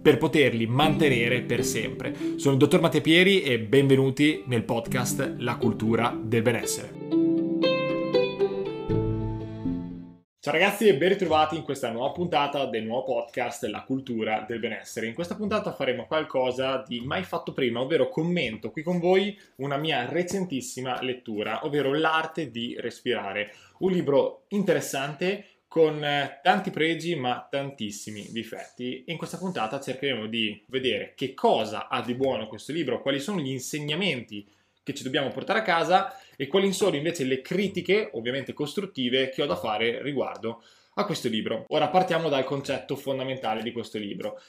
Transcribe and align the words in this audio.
per 0.00 0.18
poterli 0.18 0.66
mantenere 0.66 1.42
per 1.42 1.64
sempre. 1.64 2.14
Sono 2.36 2.54
il 2.54 2.58
dottor 2.58 2.80
Matteo 2.80 3.00
Pieri 3.00 3.42
e 3.42 3.58
benvenuti 3.58 4.42
nel 4.46 4.64
podcast 4.64 5.34
La 5.38 5.56
cultura 5.56 6.16
del 6.18 6.42
benessere. 6.42 7.10
Ciao 10.42 10.54
ragazzi 10.54 10.88
e 10.88 10.96
ben 10.96 11.10
ritrovati 11.10 11.54
in 11.54 11.62
questa 11.62 11.90
nuova 11.90 12.12
puntata 12.12 12.64
del 12.64 12.84
nuovo 12.84 13.04
podcast 13.04 13.64
La 13.64 13.82
cultura 13.82 14.46
del 14.48 14.58
benessere. 14.58 15.06
In 15.06 15.12
questa 15.12 15.34
puntata 15.34 15.74
faremo 15.74 16.06
qualcosa 16.06 16.82
di 16.86 17.02
mai 17.02 17.24
fatto 17.24 17.52
prima, 17.52 17.80
ovvero 17.80 18.08
commento 18.08 18.70
qui 18.70 18.82
con 18.82 18.98
voi 18.98 19.38
una 19.56 19.76
mia 19.76 20.08
recentissima 20.08 21.02
lettura, 21.02 21.66
ovvero 21.66 21.92
L'arte 21.92 22.50
di 22.50 22.74
respirare, 22.80 23.52
un 23.80 23.92
libro 23.92 24.44
interessante 24.48 25.44
con 25.70 26.02
eh, 26.02 26.40
tanti 26.42 26.72
pregi 26.72 27.14
ma 27.14 27.46
tantissimi 27.48 28.26
difetti. 28.32 29.04
In 29.06 29.16
questa 29.16 29.38
puntata 29.38 29.78
cercheremo 29.78 30.26
di 30.26 30.64
vedere 30.66 31.12
che 31.14 31.32
cosa 31.32 31.86
ha 31.86 32.02
di 32.02 32.14
buono 32.14 32.48
questo 32.48 32.72
libro, 32.72 33.00
quali 33.00 33.20
sono 33.20 33.38
gli 33.38 33.52
insegnamenti 33.52 34.44
che 34.82 34.94
ci 34.94 35.04
dobbiamo 35.04 35.28
portare 35.28 35.60
a 35.60 35.62
casa 35.62 36.12
e 36.34 36.48
quali 36.48 36.72
sono 36.72 36.96
invece 36.96 37.22
le 37.22 37.40
critiche, 37.40 38.10
ovviamente 38.14 38.52
costruttive, 38.52 39.28
che 39.28 39.42
ho 39.42 39.46
da 39.46 39.54
fare 39.54 40.02
riguardo 40.02 40.60
a 40.94 41.04
questo 41.04 41.28
libro. 41.28 41.66
Ora 41.68 41.86
partiamo 41.86 42.28
dal 42.28 42.42
concetto 42.42 42.96
fondamentale 42.96 43.62
di 43.62 43.70
questo 43.70 43.96
libro. 43.96 44.40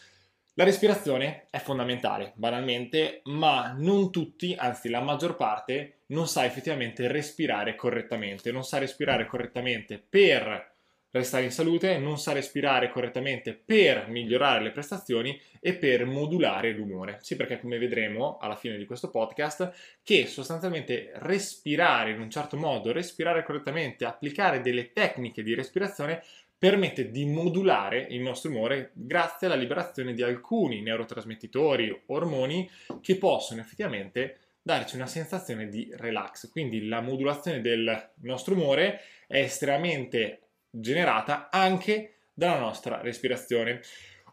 La 0.56 0.64
respirazione 0.64 1.46
è 1.52 1.60
fondamentale, 1.60 2.34
banalmente, 2.36 3.22
ma 3.26 3.76
non 3.78 4.10
tutti, 4.10 4.56
anzi 4.58 4.90
la 4.90 5.02
maggior 5.02 5.36
parte, 5.36 6.00
non 6.08 6.28
sa 6.28 6.46
effettivamente 6.46 7.08
respirare 7.08 7.76
correttamente, 7.76 8.52
non 8.52 8.64
sa 8.64 8.80
respirare 8.80 9.28
correttamente 9.28 10.00
per 10.00 10.71
restare 11.12 11.44
in 11.44 11.52
salute, 11.52 11.98
non 11.98 12.18
sa 12.18 12.32
respirare 12.32 12.90
correttamente 12.90 13.54
per 13.54 14.08
migliorare 14.08 14.64
le 14.64 14.72
prestazioni 14.72 15.40
e 15.60 15.76
per 15.76 16.06
modulare 16.06 16.72
l'umore. 16.72 17.20
Sì, 17.22 17.36
perché 17.36 17.60
come 17.60 17.78
vedremo 17.78 18.38
alla 18.40 18.56
fine 18.56 18.78
di 18.78 18.86
questo 18.86 19.10
podcast, 19.10 20.00
che 20.04 20.26
sostanzialmente 20.26 21.12
respirare 21.16 22.12
in 22.12 22.20
un 22.20 22.30
certo 22.30 22.58
modo, 22.58 22.92
respirare 22.92 23.44
correttamente, 23.44 24.06
applicare 24.06 24.62
delle 24.62 24.92
tecniche 24.94 25.44
di 25.44 25.54
respirazione 25.54 26.24
permette 26.62 27.10
di 27.10 27.26
modulare 27.26 28.06
il 28.12 28.22
nostro 28.22 28.52
umore 28.52 28.92
grazie 28.94 29.48
alla 29.48 29.56
liberazione 29.56 30.14
di 30.14 30.22
alcuni 30.22 30.82
neurotrasmettitori, 30.82 32.04
ormoni 32.08 32.70
che 33.02 33.18
possono 33.18 33.62
effettivamente 33.62 34.38
darci 34.62 34.96
una 34.96 35.08
sensazione 35.08 35.70
di 35.70 35.92
relax. 35.96 36.52
Quindi 36.52 36.88
la 36.88 37.02
modulazione 37.02 37.62
del 37.62 38.12
nostro 38.22 38.54
umore 38.54 39.02
è 39.26 39.40
estremamente 39.40 40.51
generata 40.72 41.50
anche 41.52 42.16
dalla 42.34 42.60
nostra 42.60 43.02
respirazione. 43.02 43.82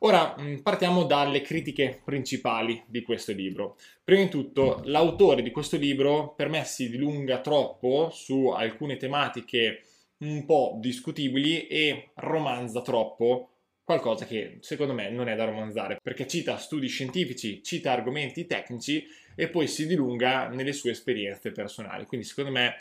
Ora 0.01 0.37
mm, 0.41 0.59
partiamo 0.59 1.05
dalle 1.05 1.41
critiche 1.41 2.01
principali 2.05 2.83
di 2.87 3.03
questo 3.03 3.33
libro. 3.33 3.77
Prima 4.05 4.23
di 4.23 4.29
tutto, 4.29 4.81
l'autore 4.85 5.43
di 5.43 5.51
questo 5.51 5.77
libro 5.77 6.35
per 6.35 6.49
me 6.49 6.65
si 6.65 6.89
dilunga 6.89 7.41
troppo 7.41 8.11
su 8.11 8.47
alcune 8.47 8.97
tematiche 8.97 9.83
un 10.19 10.45
po' 10.45 10.77
discutibili 10.81 11.67
e 11.67 12.11
romanza 12.15 12.81
troppo 12.83 13.51
qualcosa 13.89 14.27
che 14.27 14.59
secondo 14.61 14.93
me 14.93 15.09
non 15.11 15.29
è 15.29 15.35
da 15.35 15.47
romanzare, 15.47 15.99
perché 16.03 16.27
cita 16.27 16.59
studi 16.59 16.89
scientifici, 16.89 17.63
cita 17.63 17.91
argomenti 17.91 18.47
tecnici 18.47 19.03
e 19.35 19.49
poi 19.49 19.67
si 19.67 19.87
dilunga 19.87 20.49
nelle 20.49 20.73
sue 20.73 20.91
esperienze 20.91 21.53
personali. 21.53 22.05
Quindi 22.05 22.27
secondo 22.27 22.51
me 22.51 22.77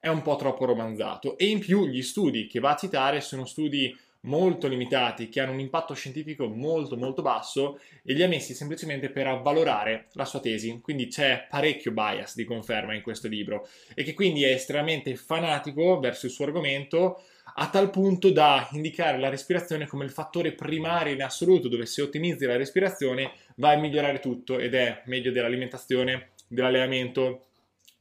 è 0.00 0.08
un 0.08 0.22
po' 0.22 0.36
troppo 0.36 0.64
romanzato. 0.64 1.36
E 1.36 1.46
in 1.46 1.60
più 1.60 1.86
gli 1.86 2.02
studi 2.02 2.46
che 2.46 2.58
va 2.58 2.70
a 2.70 2.76
citare 2.76 3.20
sono 3.20 3.44
studi 3.44 3.94
molto 4.22 4.68
limitati 4.68 5.28
che 5.28 5.40
hanno 5.40 5.52
un 5.52 5.60
impatto 5.60 5.94
scientifico 5.94 6.46
molto 6.46 6.96
molto 6.96 7.22
basso 7.22 7.78
e 8.02 8.12
li 8.12 8.22
ha 8.22 8.28
messi 8.28 8.52
semplicemente 8.52 9.08
per 9.10 9.26
avvalorare 9.26 10.08
la 10.12 10.24
sua 10.24 10.40
tesi. 10.40 10.80
Quindi 10.82 11.06
c'è 11.06 11.46
parecchio 11.48 11.92
bias 11.92 12.34
di 12.34 12.44
conferma 12.44 12.94
in 12.94 13.02
questo 13.02 13.28
libro 13.28 13.68
e 13.94 14.02
che 14.02 14.14
quindi 14.14 14.42
è 14.42 14.52
estremamente 14.52 15.14
fanatico 15.16 15.98
verso 16.00 16.26
il 16.26 16.32
suo 16.32 16.46
argomento 16.46 17.22
a 17.54 17.68
tal 17.68 17.90
punto 17.90 18.30
da 18.30 18.68
indicare 18.72 19.18
la 19.18 19.28
respirazione 19.28 19.86
come 19.86 20.04
il 20.04 20.10
fattore 20.10 20.52
primario 20.52 21.12
in 21.12 21.22
assoluto 21.22 21.68
dove 21.68 21.84
se 21.84 22.02
ottimizzi 22.02 22.46
la 22.46 22.56
respirazione 22.56 23.32
vai 23.56 23.76
a 23.76 23.80
migliorare 23.80 24.20
tutto 24.20 24.58
ed 24.58 24.74
è 24.74 25.02
meglio 25.06 25.32
dell'alimentazione 25.32 26.30
dell'allenamento 26.46 27.49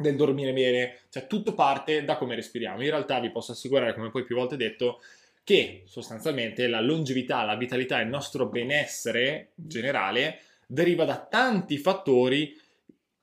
del 0.02 0.16
dormire 0.16 0.54
bene, 0.54 1.00
cioè 1.10 1.28
tutto 1.28 1.54
parte 1.54 2.06
da 2.06 2.16
come 2.16 2.34
respiriamo. 2.34 2.82
In 2.82 2.90
realtà 2.90 3.20
vi 3.20 3.32
posso 3.32 3.52
assicurare, 3.52 3.94
come 3.94 4.10
poi 4.10 4.24
più 4.24 4.38
volte 4.38 4.56
detto, 4.56 5.02
che 5.44 5.84
sostanzialmente 5.88 6.68
la 6.68 6.80
longevità, 6.80 7.44
la 7.44 7.58
vitalità 7.58 8.00
il 8.00 8.08
nostro 8.08 8.48
benessere 8.48 9.50
generale 9.56 10.40
deriva 10.66 11.04
da 11.04 11.18
tanti 11.18 11.78
fattori 11.78 12.58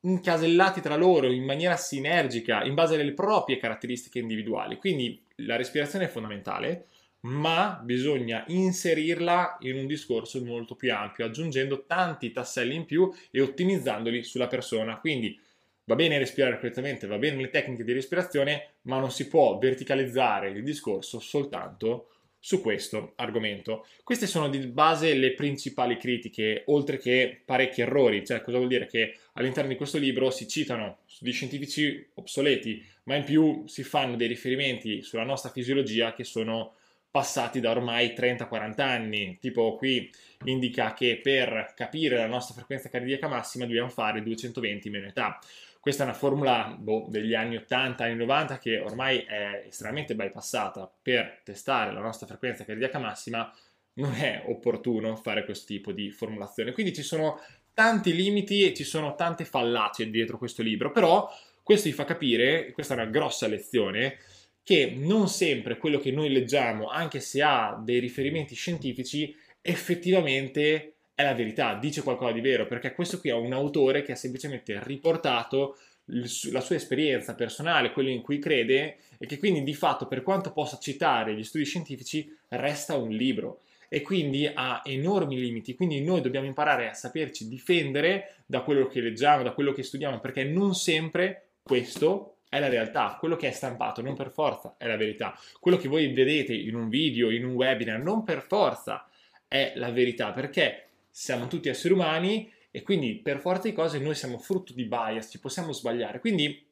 incasellati 0.01 0.83
tra 0.83 0.97
loro 0.97 1.33
in 1.33 1.45
maniera 1.45 1.77
sinergica, 1.77 2.63
in 2.63 2.75
base 2.75 3.01
alle 3.01 3.13
proprie 3.15 3.57
caratteristiche 3.57 4.19
individuali. 4.19 4.77
Quindi 4.77 5.19
la 5.37 5.57
respirazione 5.57 6.05
è 6.05 6.09
fondamentale, 6.09 6.89
ma 7.21 7.81
bisogna 7.83 8.45
inserirla 8.49 9.57
in 9.61 9.79
un 9.79 9.87
discorso 9.87 10.45
molto 10.45 10.75
più 10.75 10.93
ampio, 10.93 11.25
aggiungendo 11.25 11.87
tanti 11.87 12.33
tasselli 12.33 12.75
in 12.75 12.85
più 12.85 13.11
e 13.31 13.41
ottimizzandoli 13.41 14.23
sulla 14.23 14.47
persona. 14.47 15.01
Quindi 15.01 15.41
Va 15.89 15.95
bene 15.95 16.19
respirare 16.19 16.57
correttamente, 16.57 17.07
va 17.07 17.17
bene 17.17 17.41
le 17.41 17.49
tecniche 17.49 17.85
di 17.85 17.93
respirazione, 17.93 18.75
ma 18.83 18.99
non 18.99 19.13
si 19.13 19.29
può 19.29 19.57
verticalizzare 19.57 20.51
il 20.51 20.65
discorso 20.65 21.21
soltanto 21.21 22.09
su 22.41 22.61
questo 22.61 23.13
argomento. 23.17 23.87
Queste 24.03 24.27
sono 24.27 24.49
di 24.49 24.59
base 24.67 25.15
le 25.15 25.35
principali 25.35 25.97
critiche, 25.97 26.65
oltre 26.67 26.99
che 26.99 27.41
parecchi 27.45 27.81
errori. 27.81 28.25
Cioè, 28.25 28.41
cosa 28.41 28.57
vuol 28.57 28.69
dire? 28.69 28.87
Che 28.87 29.17
all'interno 29.35 29.71
di 29.71 29.77
questo 29.77 29.99
libro 29.99 30.31
si 30.31 30.49
citano 30.49 30.99
studi 31.07 31.31
scientifici 31.31 32.11
obsoleti, 32.15 32.85
ma 33.05 33.15
in 33.15 33.25
più 33.25 33.65
si 33.67 33.85
fanno 33.85 34.17
dei 34.17 34.29
riferimenti 34.29 35.03
sulla 35.03 35.25
nostra 35.25 35.51
fisiologia 35.51 36.15
che 36.15 36.25
sono 36.25 36.76
passati 37.17 37.61
da 37.61 37.71
ormai 37.71 38.13
30-40 38.15 38.81
anni. 38.83 39.39
Tipo 39.41 39.75
qui 39.77 40.11
indica 40.45 40.93
che 40.93 41.19
per 41.23 41.73
capire 41.75 42.19
la 42.19 42.27
nostra 42.27 42.55
frequenza 42.55 42.91
cardiaca 42.91 43.27
massima 43.27 43.65
dobbiamo 43.65 43.89
fare 43.89 44.23
220 44.23 44.91
meno 44.91 45.07
età. 45.07 45.39
Questa 45.81 46.03
è 46.03 46.07
una 46.07 46.15
formula 46.15 46.77
boh, 46.79 47.07
degli 47.09 47.33
anni 47.33 47.57
80, 47.57 48.05
anni 48.05 48.17
90 48.17 48.59
che 48.59 48.81
ormai 48.81 49.21
è 49.21 49.65
estremamente 49.67 50.15
bypassata. 50.15 50.93
Per 51.01 51.41
testare 51.43 51.91
la 51.91 52.01
nostra 52.01 52.27
frequenza 52.27 52.67
cardiaca 52.67 52.99
massima 52.99 53.51
non 53.95 54.13
è 54.13 54.43
opportuno 54.45 55.17
fare 55.17 55.47
questo 55.47 55.65
tipo 55.69 55.93
di 55.93 56.11
formulazione. 56.11 56.73
Quindi 56.73 56.93
ci 56.93 57.03
sono 57.03 57.41
tanti 57.73 58.15
limiti 58.15 58.63
e 58.63 58.75
ci 58.75 58.85
sono 58.85 59.15
tante 59.15 59.47
fallacie 59.47 60.11
dietro 60.11 60.37
questo 60.37 60.61
libro, 60.61 60.93
però 60.93 61.27
questo 61.63 61.89
vi 61.89 61.95
fa 61.95 62.05
capire, 62.05 62.73
questa 62.73 62.93
è 62.93 62.99
una 62.99 63.07
grossa 63.07 63.47
lezione, 63.47 64.19
che 64.67 64.93
non 64.99 65.29
sempre 65.29 65.79
quello 65.79 66.01
che 66.01 66.11
noi 66.11 66.29
leggiamo, 66.29 66.89
anche 66.89 67.21
se 67.21 67.41
ha 67.41 67.81
dei 67.81 68.01
riferimenti 68.01 68.57
scientifici, 68.57 69.33
effettivamente 69.63 70.95
è 71.15 71.23
la 71.23 71.35
verità, 71.35 71.75
dice 71.75 72.03
qualcosa 72.03 72.33
di 72.33 72.41
vero, 72.41 72.67
perché 72.67 72.93
questo 72.93 73.21
qui 73.21 73.31
è 73.31 73.33
un 73.33 73.53
autore 73.53 74.03
che 74.03 74.11
ha 74.11 74.17
semplicemente 74.17 74.81
riportato 74.83 75.79
la 76.07 76.61
sua 76.61 76.75
esperienza 76.75 77.37
personale, 77.37 77.93
quello 77.93 78.09
in 78.09 78.23
cui 78.23 78.41
crede, 78.41 78.97
e 79.19 79.27
che 79.27 79.39
quindi 79.39 79.63
di 79.63 79.73
fatto, 79.73 80.09
per 80.09 80.25
quanto 80.25 80.51
possa 80.51 80.81
citare 80.81 81.37
gli 81.37 81.45
studi 81.45 81.65
scientifici, 81.65 82.29
resta 82.49 82.97
un 82.97 83.11
libro 83.11 83.61
e 83.89 84.03
quindi 84.03 84.51
ha 84.53 84.83
enormi 84.85 85.39
limiti. 85.39 85.77
Quindi 85.77 86.03
noi 86.03 86.23
dobbiamo 86.23 86.47
imparare 86.47 86.89
a 86.89 86.93
saperci 86.93 87.47
difendere 87.47 88.39
da 88.47 88.63
quello 88.63 88.89
che 88.89 89.01
leggiamo, 89.01 89.45
da 89.45 89.53
quello 89.53 89.71
che 89.71 89.85
studiamo, 89.85 90.19
perché 90.19 90.43
non 90.43 90.75
sempre 90.75 91.51
questo 91.63 92.36
è 92.57 92.61
la 92.61 92.69
realtà. 92.69 93.17
Quello 93.19 93.37
che 93.37 93.49
è 93.49 93.53
stampato 93.53 94.03
non 94.03 94.15
per 94.15 94.31
forza 94.31 94.75
è 94.79 94.87
la 94.87 94.97
verità. 94.97 95.39
Quello 95.61 95.77
che 95.77 95.89
voi 95.89 96.13
vedete 96.13 96.55
in 96.55 96.75
un 96.75 96.89
video, 96.89 97.31
in 97.31 97.45
un 97.45 97.55
webinar, 97.55 98.01
non 98.01 98.25
per 98.25 98.43
forza 98.43 99.09
è 99.47 99.73
la 99.77 99.91
verità, 99.91 100.33
perché 100.33 100.89
siamo 101.11 101.47
tutti 101.47 101.69
esseri 101.69 101.95
umani 101.95 102.53
e 102.71 102.83
quindi 102.83 103.15
per 103.15 103.39
forza 103.39 103.69
di 103.69 103.75
cose 103.75 103.99
noi 103.99 104.15
siamo 104.15 104.39
frutto 104.39 104.73
di 104.73 104.85
bias, 104.85 105.29
ci 105.31 105.39
possiamo 105.39 105.73
sbagliare. 105.73 106.19
Quindi 106.21 106.65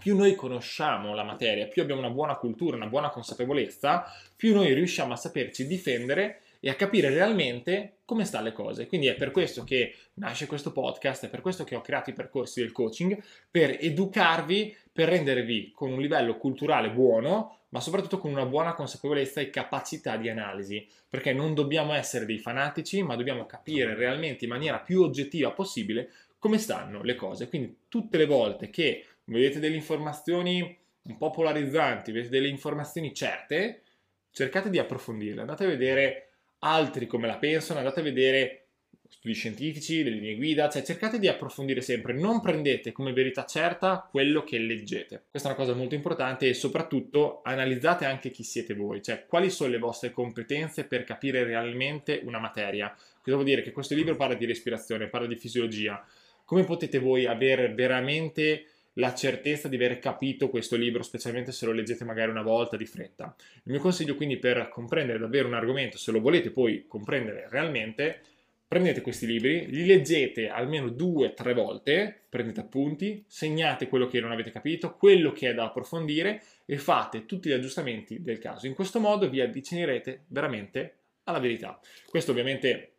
più 0.00 0.16
noi 0.16 0.34
conosciamo 0.34 1.14
la 1.14 1.22
materia, 1.22 1.66
più 1.66 1.82
abbiamo 1.82 2.00
una 2.00 2.10
buona 2.10 2.36
cultura, 2.36 2.76
una 2.76 2.88
buona 2.88 3.10
consapevolezza, 3.10 4.04
più 4.36 4.54
noi 4.54 4.72
riusciamo 4.74 5.12
a 5.12 5.16
saperci 5.16 5.66
difendere 5.66 6.42
e 6.60 6.68
a 6.68 6.74
capire 6.74 7.08
realmente 7.08 8.00
come 8.04 8.24
stanno 8.24 8.44
le 8.44 8.52
cose. 8.52 8.86
Quindi 8.86 9.06
è 9.06 9.14
per 9.14 9.30
questo 9.30 9.64
che 9.64 9.94
nasce 10.14 10.46
questo 10.46 10.72
podcast, 10.72 11.24
è 11.24 11.30
per 11.30 11.40
questo 11.40 11.64
che 11.64 11.74
ho 11.74 11.80
creato 11.80 12.10
i 12.10 12.14
percorsi 12.14 12.60
del 12.60 12.72
coaching, 12.72 13.18
per 13.50 13.78
educarvi, 13.80 14.76
per 15.00 15.08
rendervi 15.08 15.72
con 15.74 15.92
un 15.92 15.98
livello 15.98 16.36
culturale 16.36 16.90
buono, 16.90 17.60
ma 17.70 17.80
soprattutto 17.80 18.18
con 18.18 18.30
una 18.30 18.44
buona 18.44 18.74
consapevolezza 18.74 19.40
e 19.40 19.48
capacità 19.48 20.18
di 20.18 20.28
analisi, 20.28 20.86
perché 21.08 21.32
non 21.32 21.54
dobbiamo 21.54 21.94
essere 21.94 22.26
dei 22.26 22.36
fanatici, 22.36 23.02
ma 23.02 23.16
dobbiamo 23.16 23.46
capire 23.46 23.94
realmente 23.94 24.44
in 24.44 24.50
maniera 24.50 24.78
più 24.78 25.00
oggettiva 25.00 25.52
possibile 25.52 26.10
come 26.38 26.58
stanno 26.58 27.02
le 27.02 27.14
cose. 27.14 27.48
Quindi 27.48 27.78
tutte 27.88 28.18
le 28.18 28.26
volte 28.26 28.68
che 28.68 29.06
vedete 29.24 29.58
delle 29.58 29.76
informazioni 29.76 30.78
un 31.04 31.16
po' 31.16 31.30
polarizzanti, 31.30 32.12
vedete 32.12 32.28
delle 32.28 32.48
informazioni 32.48 33.14
certe, 33.14 33.84
cercate 34.30 34.68
di 34.68 34.78
approfondirle, 34.78 35.40
andate 35.40 35.64
a 35.64 35.68
vedere 35.68 36.32
altri 36.58 37.06
come 37.06 37.26
la 37.26 37.38
pensano, 37.38 37.78
andate 37.78 38.00
a 38.00 38.02
vedere 38.02 38.66
studi 39.10 39.34
scientifici, 39.34 40.02
delle 40.02 40.16
linee 40.16 40.36
guida, 40.36 40.68
cioè 40.68 40.82
cercate 40.82 41.18
di 41.18 41.28
approfondire 41.28 41.80
sempre, 41.80 42.12
non 42.12 42.40
prendete 42.40 42.92
come 42.92 43.12
verità 43.12 43.44
certa 43.44 44.08
quello 44.10 44.44
che 44.44 44.58
leggete. 44.58 45.24
Questa 45.30 45.48
è 45.48 45.52
una 45.52 45.60
cosa 45.60 45.76
molto 45.76 45.94
importante 45.94 46.48
e 46.48 46.54
soprattutto 46.54 47.40
analizzate 47.44 48.06
anche 48.06 48.30
chi 48.30 48.42
siete 48.42 48.72
voi, 48.72 49.02
cioè 49.02 49.26
quali 49.26 49.50
sono 49.50 49.70
le 49.70 49.78
vostre 49.78 50.10
competenze 50.12 50.84
per 50.84 51.04
capire 51.04 51.44
realmente 51.44 52.20
una 52.24 52.38
materia. 52.38 52.94
Cosa 53.20 53.36
vuol 53.36 53.44
dire? 53.44 53.62
Che 53.62 53.72
questo 53.72 53.94
libro 53.94 54.16
parla 54.16 54.34
di 54.34 54.46
respirazione, 54.46 55.08
parla 55.08 55.26
di 55.26 55.36
fisiologia. 55.36 56.02
Come 56.44 56.64
potete 56.64 56.98
voi 56.98 57.26
avere 57.26 57.74
veramente 57.74 58.64
la 58.94 59.14
certezza 59.14 59.68
di 59.68 59.76
aver 59.76 59.98
capito 59.98 60.48
questo 60.48 60.76
libro, 60.76 61.02
specialmente 61.02 61.52
se 61.52 61.66
lo 61.66 61.72
leggete 61.72 62.04
magari 62.04 62.30
una 62.30 62.42
volta 62.42 62.76
di 62.76 62.86
fretta. 62.86 63.34
Il 63.64 63.72
mio 63.72 63.80
consiglio 63.80 64.14
quindi 64.14 64.38
per 64.38 64.68
comprendere 64.68 65.18
davvero 65.18 65.46
un 65.46 65.54
argomento, 65.54 65.98
se 65.98 66.10
lo 66.10 66.20
volete 66.20 66.50
poi 66.50 66.86
comprendere 66.86 67.46
realmente, 67.50 68.20
prendete 68.70 69.00
questi 69.00 69.26
libri, 69.26 69.66
li 69.66 69.84
leggete 69.84 70.48
almeno 70.48 70.90
due 70.90 71.26
o 71.26 71.34
tre 71.34 71.54
volte, 71.54 72.20
prendete 72.28 72.60
appunti, 72.60 73.24
segnate 73.26 73.88
quello 73.88 74.06
che 74.06 74.20
non 74.20 74.30
avete 74.30 74.52
capito, 74.52 74.94
quello 74.94 75.32
che 75.32 75.50
è 75.50 75.54
da 75.54 75.64
approfondire 75.64 76.40
e 76.66 76.78
fate 76.78 77.26
tutti 77.26 77.48
gli 77.48 77.52
aggiustamenti 77.52 78.22
del 78.22 78.38
caso. 78.38 78.68
In 78.68 78.74
questo 78.74 79.00
modo 79.00 79.28
vi 79.28 79.40
avvicinerete 79.40 80.26
veramente 80.28 80.98
alla 81.24 81.40
verità. 81.40 81.80
Questo 82.08 82.30
ovviamente 82.30 82.92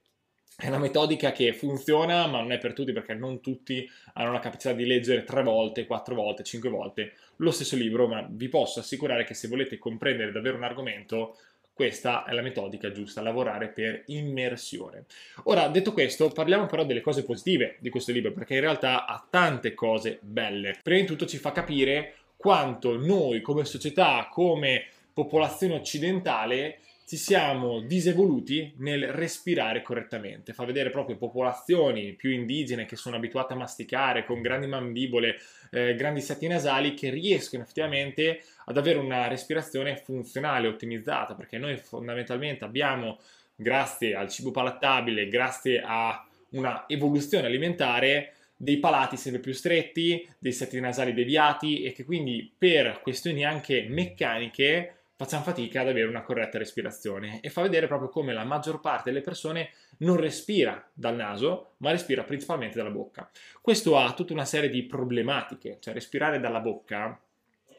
è 0.58 0.68
una 0.68 0.78
metodica 0.78 1.32
che 1.32 1.54
funziona, 1.54 2.28
ma 2.28 2.42
non 2.42 2.52
è 2.52 2.58
per 2.58 2.74
tutti 2.74 2.92
perché 2.92 3.14
non 3.14 3.40
tutti 3.40 3.90
hanno 4.16 4.34
la 4.34 4.40
capacità 4.40 4.74
di 4.74 4.86
leggere 4.86 5.24
tre 5.24 5.42
volte, 5.42 5.86
quattro 5.86 6.16
volte, 6.16 6.44
cinque 6.44 6.70
volte 6.70 7.14
lo 7.38 7.52
stesso 7.52 7.78
libro, 7.78 8.10
ma 8.10 8.28
vi 8.30 8.50
posso 8.50 8.82
assicurare 8.82 9.24
che 9.24 9.34
se 9.34 9.48
volete 9.48 9.78
comprendere 9.78 10.34
davvero 10.34 10.58
un 10.58 10.64
argomento, 10.64 11.38
questa 11.82 12.26
è 12.26 12.34
la 12.34 12.44
metodica 12.44 12.92
giusta, 12.92 13.24
lavorare 13.24 13.70
per 13.70 14.04
immersione. 14.06 15.06
Ora, 15.46 15.68
detto 15.68 15.94
questo, 15.94 16.30
parliamo 16.30 16.68
però 16.68 16.86
delle 16.86 17.02
cose 17.02 17.24
positive 17.24 17.78
di 17.80 17.90
questo 17.90 18.12
libro, 18.12 18.32
perché 18.32 18.54
in 18.54 18.60
realtà 18.60 19.08
ha 19.08 19.26
tante 19.28 19.74
cose 19.74 20.20
belle. 20.22 20.78
Prima 20.84 21.00
di 21.00 21.08
tutto 21.08 21.26
ci 21.26 21.38
fa 21.38 21.52
capire 21.52 22.18
quanto 22.38 22.96
noi 23.00 23.42
come 23.42 23.66
società, 23.66 24.28
come 24.32 24.86
popolazione 25.12 25.74
occidentale, 25.74 26.82
ci 27.12 27.18
siamo 27.18 27.82
disevoluti 27.82 28.74
nel 28.78 29.12
respirare 29.12 29.82
correttamente. 29.82 30.54
Fa 30.54 30.64
vedere 30.64 30.92
proprio 30.92 31.18
popolazioni 31.18 32.14
più 32.14 32.30
indigene 32.30 32.86
che 32.86 32.96
sono 32.96 33.18
abituate 33.18 33.52
a 33.52 33.58
masticare 33.58 34.24
con 34.24 34.40
grandi 34.40 34.68
mandibole, 34.68 35.36
eh, 35.72 35.94
grandi 35.96 36.22
setti 36.22 36.48
nasali 36.48 36.94
che 36.94 37.10
riescono 37.10 37.64
effettivamente 37.64 38.42
ad 38.64 38.78
avere 38.78 38.98
una 38.98 39.28
respirazione 39.28 39.98
funzionale, 39.98 40.70
ottimizzata, 40.70 41.36
perché 41.36 41.58
noi 41.58 41.76
fondamentalmente 41.76 42.64
abbiamo, 42.64 43.20
grazie 43.58 44.16
al 44.16 44.30
cibo 44.30 44.52
palattabile, 44.52 45.28
grazie 45.28 45.84
a 45.86 46.26
una 46.52 46.86
evoluzione 46.88 47.48
alimentare, 47.48 48.36
dei 48.56 48.78
palati 48.78 49.18
sempre 49.18 49.42
più 49.42 49.52
stretti, 49.52 50.26
dei 50.40 50.54
setti 50.54 50.80
nasali 50.80 51.14
deviati 51.14 51.84
e 51.84 51.92
che 51.92 52.06
quindi 52.06 52.54
per 52.58 53.02
questioni 53.02 53.44
anche 53.44 53.86
meccaniche 53.90 55.01
facciamo 55.22 55.44
fatica 55.44 55.82
ad 55.82 55.88
avere 55.88 56.08
una 56.08 56.24
corretta 56.24 56.58
respirazione 56.58 57.42
e 57.42 57.50
fa 57.50 57.62
vedere 57.62 57.86
proprio 57.86 58.10
come 58.10 58.34
la 58.34 58.44
maggior 58.44 58.80
parte 58.80 59.12
delle 59.12 59.22
persone 59.22 59.70
non 59.98 60.18
respira 60.18 60.84
dal 60.94 61.16
naso, 61.16 61.74
ma 61.78 61.92
respira 61.92 62.24
principalmente 62.24 62.78
dalla 62.78 62.90
bocca. 62.90 63.30
Questo 63.62 63.98
ha 63.98 64.14
tutta 64.14 64.34
una 64.34 64.46
serie 64.46 64.70
di 64.70 64.84
problematiche, 64.84 65.78
cioè 65.80 65.94
respirare 65.94 66.40
dalla 66.40 66.60
bocca 66.60 67.20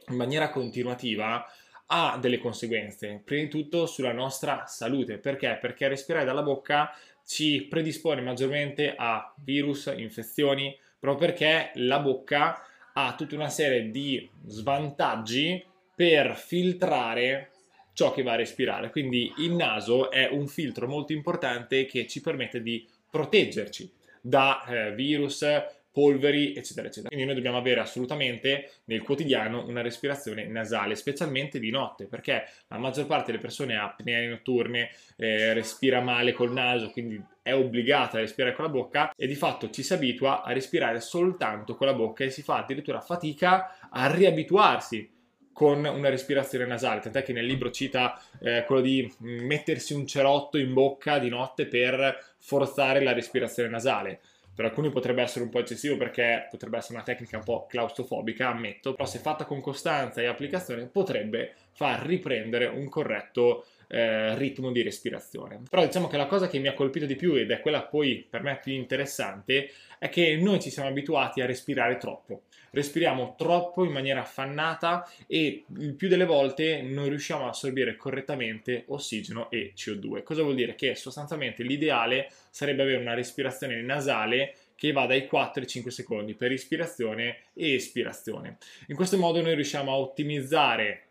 in 0.09 0.17
maniera 0.17 0.51
continuativa 0.51 1.45
ha 1.87 2.17
delle 2.21 2.39
conseguenze, 2.39 3.21
prima 3.25 3.43
di 3.43 3.49
tutto 3.49 3.87
sulla 3.87 4.13
nostra 4.13 4.65
salute. 4.67 5.19
Perché? 5.19 5.59
Perché 5.61 5.89
respirare 5.89 6.25
dalla 6.25 6.43
bocca 6.43 6.95
ci 7.25 7.67
predispone 7.69 8.21
maggiormente 8.21 8.95
a 8.97 9.35
virus, 9.43 9.93
infezioni, 9.97 10.79
proprio 10.99 11.29
perché 11.29 11.73
la 11.75 11.99
bocca 11.99 12.63
ha 12.95 13.15
tutta 13.15 13.35
una 13.35 13.49
serie 13.49 13.91
di 13.91 14.31
svantaggi 14.47 15.71
per 16.03 16.35
filtrare 16.35 17.51
ciò 17.93 18.13
che 18.13 18.25
va 18.25 18.33
a 18.33 18.37
respirare. 18.37 18.91
Quindi 18.91 19.33
il 19.39 19.53
naso 19.53 20.11
è 20.11 20.27
un 20.29 20.49
filtro 20.49 20.89
molto 20.89 21.13
importante 21.13 21.87
che 21.87 22.09
ci 22.09 22.21
permette 22.21 22.61
di 22.61 22.85
proteggerci 23.09 23.89
da 24.21 24.65
eh, 24.65 24.95
virus, 24.97 25.47
polveri, 25.93 26.57
eccetera, 26.57 26.89
eccetera. 26.89 27.07
Quindi 27.07 27.27
noi 27.27 27.37
dobbiamo 27.37 27.59
avere 27.59 27.79
assolutamente 27.79 28.71
nel 28.87 29.03
quotidiano 29.03 29.65
una 29.65 29.81
respirazione 29.81 30.45
nasale, 30.49 30.97
specialmente 30.97 31.61
di 31.61 31.71
notte, 31.71 32.07
perché 32.07 32.47
la 32.67 32.79
maggior 32.79 33.07
parte 33.07 33.27
delle 33.27 33.41
persone 33.41 33.77
ha 33.77 33.85
apnee 33.85 34.27
notturne, 34.27 34.91
eh, 35.17 35.53
respira 35.53 36.01
male 36.01 36.33
col 36.33 36.53
naso, 36.53 36.91
quindi 36.91 37.23
è 37.43 37.55
obbligata 37.55 38.17
a 38.17 38.23
respirare 38.23 38.57
con 38.57 38.65
la 38.65 38.73
bocca 38.73 39.13
e 39.15 39.29
di 39.29 39.37
fatto 39.37 39.71
ci 39.71 39.85
si 39.85 39.93
abitua 39.93 40.43
a 40.43 40.53
respirare 40.53 41.01
soltanto 41.01 41.77
con 41.77 41.87
la 41.87 41.95
bocca 41.95 42.25
e 42.25 42.31
si 42.31 42.43
fa 42.43 42.57
addirittura 42.57 43.01
fatica 43.01 43.89
a 43.89 44.13
riabituarsi 44.13 45.21
con 45.53 45.85
una 45.85 46.09
respirazione 46.09 46.67
nasale, 46.67 47.01
tant'è 47.01 47.23
che 47.23 47.33
nel 47.33 47.47
libro 47.47 47.71
cita 47.71 48.21
eh, 48.41 48.65
quello 48.67 48.81
di 48.81 49.13
mettersi 49.19 49.93
un 49.95 50.07
cerotto 50.07 50.59
in 50.59 50.73
bocca 50.73 51.19
di 51.19 51.29
notte 51.29 51.67
per 51.67 52.35
forzare 52.39 53.03
la 53.03 53.13
respirazione 53.13 53.69
nasale. 53.69 54.21
Per 54.55 54.67
alcuni 54.67 54.91
potrebbe 54.91 55.23
essere 55.23 55.45
un 55.45 55.51
po' 55.51 55.61
eccessivo 55.61 55.97
perché 55.97 56.47
potrebbe 56.51 56.77
essere 56.77 56.95
una 56.95 57.05
tecnica 57.05 57.39
un 57.39 57.45
po' 57.45 57.67
claustrofobica, 57.67 58.49
ammetto, 58.49 58.93
però 58.93 59.07
se 59.07 59.19
fatta 59.19 59.47
con 59.47 59.63
costanza 59.63 60.21
e 60.21 60.27
applicazione 60.27 60.85
potrebbe 60.87 61.55
far 61.73 62.05
riprendere 62.05 62.67
un 62.67 62.87
corretto 62.91 63.65
eh, 63.89 64.35
ritmo 64.37 64.71
di 64.71 64.83
respirazione. 64.83 65.63
Però 65.69 65.85
diciamo 65.85 66.07
che 66.07 66.19
la 66.19 66.27
cosa 66.27 66.49
che 66.49 66.59
mi 66.59 66.69
ha 66.69 66.75
colpito 66.75 67.07
di 67.07 67.17
più 67.17 67.35
ed 67.35 67.51
è 67.51 67.61
quella 67.61 67.83
poi 67.83 68.27
per 68.29 68.43
me 68.43 68.59
più 68.63 68.73
interessante 68.73 69.71
è 69.99 70.11
che 70.11 70.37
noi 70.37 70.61
ci 70.61 70.71
siamo 70.71 70.89
abituati 70.89 71.41
a 71.41 71.47
respirare 71.47 71.97
troppo. 71.97 72.43
Respiriamo 72.75 73.35
troppo 73.37 73.85
in 73.85 73.93
maniera 73.93 74.23
affannata 74.23 75.07
e 75.27 75.65
il 75.77 75.93
più 75.93 76.09
delle 76.09 76.25
volte 76.25 76.81
non 76.81 77.07
riusciamo 77.11 77.45
a 77.45 77.51
assorbire 77.51 77.97
correttamente 77.97 78.85
ossigeno 78.87 79.51
e 79.51 79.75
CO2. 79.77 80.23
Cosa 80.23 80.41
vuol 80.41 80.55
dire? 80.55 80.75
Che 80.75 80.95
sostanzialmente 80.95 81.65
l'ideale 81.65 82.31
sarebbe 82.49 82.81
avere 82.81 82.97
una 82.97 83.13
respirazione 83.13 83.83
nasale 83.83 84.55
che 84.75 84.91
va 84.91 85.05
dai 85.05 85.27
4 85.27 85.61
ai 85.61 85.69
5 85.69 85.91
secondi 85.91 86.33
per 86.33 86.51
ispirazione 86.51 87.41
e 87.53 87.75
espirazione. 87.75 88.57
In 88.87 88.97
questo 88.97 89.19
modo 89.19 89.43
noi 89.43 89.55
riusciamo 89.55 89.93
a 89.93 89.99
ottimizzare 89.99 91.09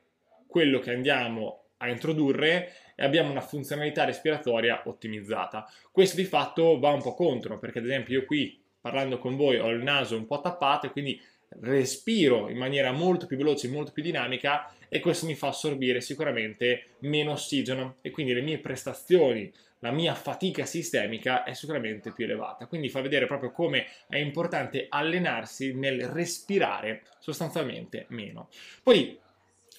quello 0.48 0.80
che 0.80 0.92
andiamo 0.92 1.66
a 1.78 1.90
introdurre 1.90 2.74
e 2.96 3.04
abbiamo 3.04 3.30
una 3.30 3.42
funzionalità 3.42 4.04
respiratoria 4.04 4.82
ottimizzata. 4.86 5.72
Questo 5.92 6.16
di 6.16 6.26
fatto 6.26 6.80
va 6.80 6.90
un 6.90 7.04
po' 7.04 7.14
contro, 7.14 7.60
perché 7.60 7.78
ad 7.78 7.86
esempio 7.86 8.20
io 8.20 8.26
qui 8.26 8.60
parlando 8.82 9.20
con 9.20 9.36
voi 9.36 9.60
ho 9.60 9.70
il 9.70 9.84
naso 9.84 10.18
un 10.18 10.26
po' 10.26 10.42
tappato 10.42 10.88
e 10.88 10.90
quindi 10.90 11.22
respiro 11.60 12.50
in 12.50 12.58
maniera 12.58 12.92
molto 12.92 13.26
più 13.26 13.38
veloce, 13.38 13.68
molto 13.68 13.92
più 13.92 14.02
dinamica 14.02 14.74
e 14.88 15.00
questo 15.00 15.26
mi 15.26 15.36
fa 15.36 15.50
assorbire 15.50 16.02
sicuramente 16.02 16.96
meno 17.00 17.32
ossigeno 17.32 17.98
e 18.02 18.10
quindi 18.12 18.34
le 18.34 18.42
mie 18.42 18.60
prestazioni, 18.60 19.52
la 19.80 19.92
mia 19.92 20.14
fatica 20.16 20.66
sistemica 20.66 21.44
è 21.44 21.54
sicuramente 21.54 22.12
più 22.12 22.26
elevata. 22.26 22.68
Quindi 22.68 22.90
fa 22.90 23.02
vedere 23.02 23.26
proprio 23.26 23.52
come 23.52 23.88
è 24.08 24.18
importante 24.18 24.88
allenarsi 24.90 25.74
nel 25.74 26.08
respirare 26.08 27.04
sostanzialmente 27.20 28.06
meno. 28.10 28.50
Poi 28.84 29.18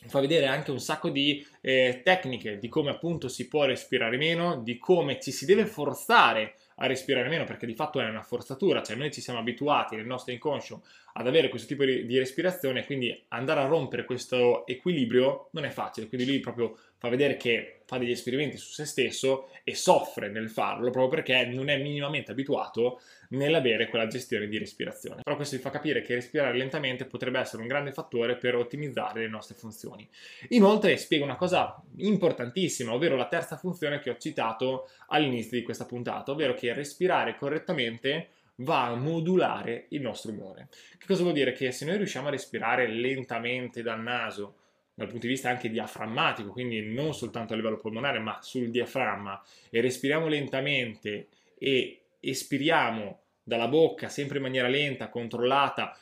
fa 0.06 0.20
vedere 0.20 0.46
anche 0.46 0.70
un 0.70 0.80
sacco 0.80 1.10
di 1.10 1.46
eh, 1.60 2.00
tecniche 2.02 2.58
di 2.58 2.68
come 2.68 2.90
appunto 2.90 3.28
si 3.28 3.46
può 3.48 3.64
respirare 3.64 4.16
meno, 4.16 4.56
di 4.56 4.78
come 4.78 5.20
ci 5.20 5.30
si 5.30 5.44
deve 5.44 5.66
forzare 5.66 6.56
a 6.76 6.86
respirare 6.86 7.28
meno 7.28 7.44
perché 7.44 7.66
di 7.66 7.74
fatto 7.74 8.00
è 8.00 8.08
una 8.08 8.22
forzatura, 8.22 8.82
cioè 8.82 8.96
noi 8.96 9.12
ci 9.12 9.20
siamo 9.20 9.38
abituati 9.38 9.94
nel 9.94 10.06
nostro 10.06 10.32
inconscio 10.32 10.82
ad 11.14 11.26
avere 11.26 11.48
questo 11.48 11.68
tipo 11.68 11.84
di 11.84 12.18
respirazione, 12.18 12.84
quindi 12.84 13.24
andare 13.28 13.60
a 13.60 13.66
rompere 13.66 14.04
questo 14.04 14.66
equilibrio 14.66 15.48
non 15.52 15.64
è 15.64 15.70
facile, 15.70 16.08
quindi 16.08 16.30
lì 16.30 16.40
proprio 16.40 16.76
fa 16.96 17.08
vedere 17.08 17.36
che 17.36 17.80
fa 17.84 17.98
degli 17.98 18.12
esperimenti 18.12 18.56
su 18.56 18.70
se 18.72 18.84
stesso 18.84 19.48
e 19.64 19.74
soffre 19.74 20.30
nel 20.30 20.48
farlo 20.48 20.90
proprio 20.90 21.08
perché 21.08 21.44
non 21.46 21.68
è 21.68 21.76
minimamente 21.76 22.30
abituato 22.30 23.00
nell'avere 23.30 23.88
quella 23.88 24.06
gestione 24.06 24.46
di 24.46 24.56
respirazione. 24.56 25.22
Però 25.22 25.36
questo 25.36 25.56
vi 25.56 25.62
fa 25.62 25.70
capire 25.70 26.02
che 26.02 26.14
respirare 26.14 26.56
lentamente 26.56 27.04
potrebbe 27.04 27.40
essere 27.40 27.62
un 27.62 27.68
grande 27.68 27.92
fattore 27.92 28.36
per 28.36 28.54
ottimizzare 28.54 29.20
le 29.20 29.28
nostre 29.28 29.56
funzioni. 29.56 30.08
Inoltre 30.50 30.96
spiega 30.96 31.24
una 31.24 31.36
cosa 31.36 31.82
importantissima, 31.96 32.94
ovvero 32.94 33.16
la 33.16 33.28
terza 33.28 33.56
funzione 33.56 33.98
che 33.98 34.10
ho 34.10 34.16
citato 34.16 34.88
all'inizio 35.08 35.58
di 35.58 35.64
questa 35.64 35.84
puntata, 35.84 36.30
ovvero 36.30 36.54
che 36.54 36.72
respirare 36.72 37.36
correttamente 37.36 38.28
va 38.62 38.86
a 38.86 38.94
modulare 38.94 39.86
il 39.90 40.00
nostro 40.00 40.32
umore. 40.32 40.68
Che 40.98 41.06
cosa 41.06 41.22
vuol 41.22 41.34
dire? 41.34 41.52
Che 41.52 41.70
se 41.72 41.84
noi 41.84 41.96
riusciamo 41.96 42.28
a 42.28 42.30
respirare 42.30 42.88
lentamente 42.88 43.82
dal 43.82 44.00
naso, 44.00 44.56
dal 44.94 45.08
punto 45.08 45.26
di 45.26 45.32
vista 45.32 45.48
anche 45.48 45.70
diaframmatico, 45.70 46.50
quindi 46.50 46.80
non 46.92 47.14
soltanto 47.14 47.52
a 47.52 47.56
livello 47.56 47.78
polmonare, 47.78 48.18
ma 48.18 48.38
sul 48.42 48.70
diaframma, 48.70 49.42
e 49.70 49.80
respiriamo 49.80 50.26
lentamente 50.26 51.28
e 51.58 52.00
espiriamo 52.20 53.20
dalla 53.42 53.68
bocca 53.68 54.08
sempre 54.08 54.36
in 54.36 54.44
maniera 54.44 54.68
lenta, 54.68 55.08
controllata, 55.08 55.96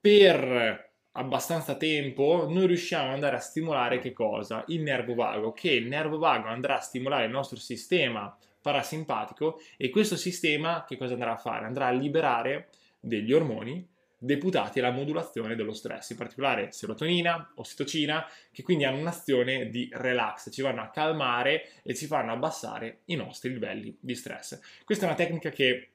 per 0.00 0.92
abbastanza 1.12 1.76
tempo, 1.76 2.46
noi 2.48 2.66
riusciamo 2.66 3.08
ad 3.08 3.14
andare 3.14 3.36
a 3.36 3.40
stimolare 3.40 3.98
che 3.98 4.12
cosa? 4.12 4.64
Il 4.68 4.82
nervo 4.82 5.14
vago, 5.14 5.52
che 5.52 5.70
il 5.70 5.86
nervo 5.86 6.18
vago 6.18 6.48
andrà 6.48 6.76
a 6.76 6.80
stimolare 6.80 7.26
il 7.26 7.30
nostro 7.30 7.58
sistema 7.58 8.36
parasimpatico 8.64 9.60
e 9.76 9.90
questo 9.90 10.16
sistema 10.16 10.86
che 10.88 10.96
cosa 10.96 11.12
andrà 11.12 11.32
a 11.32 11.36
fare? 11.36 11.66
Andrà 11.66 11.88
a 11.88 11.90
liberare 11.90 12.70
degli 12.98 13.30
ormoni 13.30 13.86
deputati 14.16 14.78
alla 14.78 14.90
modulazione 14.90 15.54
dello 15.54 15.74
stress, 15.74 16.08
in 16.10 16.16
particolare 16.16 16.72
serotonina, 16.72 17.52
ossitocina, 17.56 18.26
che 18.50 18.62
quindi 18.62 18.84
hanno 18.84 19.00
un'azione 19.00 19.68
di 19.68 19.90
relax, 19.92 20.50
ci 20.50 20.62
vanno 20.62 20.80
a 20.80 20.88
calmare 20.88 21.68
e 21.82 21.94
ci 21.94 22.06
fanno 22.06 22.32
abbassare 22.32 23.00
i 23.06 23.16
nostri 23.16 23.52
livelli 23.52 23.94
di 24.00 24.14
stress. 24.14 24.58
Questa 24.82 25.04
è 25.04 25.08
una 25.08 25.16
tecnica 25.16 25.50
che 25.50 25.90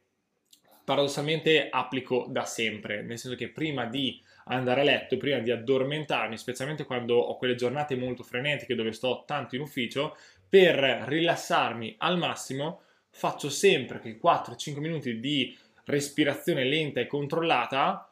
paradossalmente 0.83 1.69
applico 1.71 2.27
da 2.29 2.45
sempre, 2.45 3.01
nel 3.01 3.17
senso 3.17 3.35
che 3.35 3.49
prima 3.49 3.85
di 3.85 4.21
andare 4.45 4.81
a 4.81 4.83
letto, 4.83 5.17
prima 5.17 5.39
di 5.39 5.49
addormentarmi, 5.49 6.37
specialmente 6.37 6.83
quando 6.83 7.15
ho 7.15 7.35
quelle 7.35 7.55
giornate 7.55 7.95
molto 7.95 8.21
frenetiche 8.21 8.75
dove 8.75 8.91
sto 8.91 9.23
tanto 9.25 9.55
in 9.55 9.61
ufficio, 9.61 10.15
per 10.49 11.05
rilassarmi 11.07 11.95
al 11.99 12.17
massimo 12.17 12.81
faccio 13.11 13.49
sempre 13.49 13.99
che 13.99 14.19
4-5 14.19 14.79
minuti 14.79 15.19
di 15.19 15.55
respirazione 15.85 16.63
lenta 16.63 16.99
e 16.99 17.07
controllata 17.07 18.11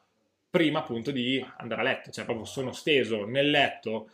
prima 0.49 0.79
appunto 0.79 1.11
di 1.11 1.43
andare 1.57 1.81
a 1.81 1.83
letto, 1.83 2.11
cioè 2.11 2.25
proprio 2.25 2.45
sono 2.45 2.71
steso 2.71 3.25
nel 3.25 3.49
letto, 3.49 4.09